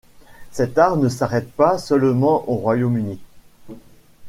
Cet 0.51 0.79
art 0.79 0.97
ne 0.97 1.09
s'arrête 1.09 1.51
pas 1.51 1.77
seulement 1.77 2.43
au 2.49 2.55
Royaume-Uni. 2.55 3.19